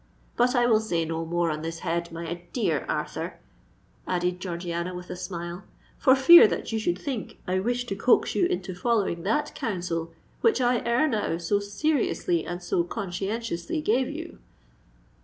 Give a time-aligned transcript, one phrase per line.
[0.35, 3.39] But I will say no more on this head, my dear Arthur,"
[4.07, 5.63] added Georgiana, with a smile,
[5.99, 10.11] "for fear that you should think I wish to coax you into following that counsel
[10.41, 14.39] which I, ere now, so seriously and so conscientiously gave you."